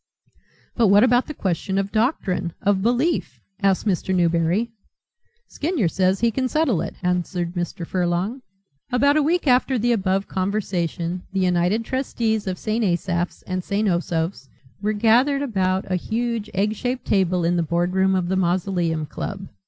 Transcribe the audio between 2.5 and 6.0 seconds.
of belief?" asked Mr. Newberry. "Skinyer